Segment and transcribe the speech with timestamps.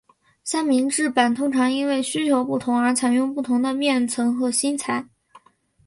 [0.43, 5.05] 三明治板通常因为需求不同而采用不同的面层和芯材。